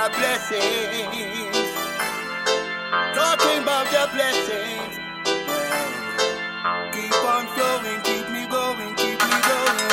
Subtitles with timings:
[0.00, 1.68] Jah blessings.
[3.14, 4.96] Talking about Jah blessings.
[6.94, 9.90] Keep on flowing, keep me going, keep me going.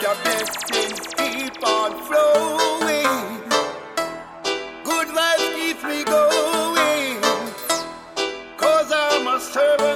[0.00, 3.42] Jah blessings keep on flowing.
[4.82, 7.20] Good life keep me going.
[8.56, 9.95] Cause I'm a servant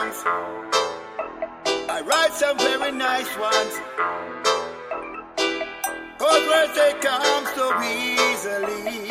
[0.00, 0.22] songs.
[1.66, 3.74] I write some very nice ones.
[6.18, 9.09] Cause words they come so easily.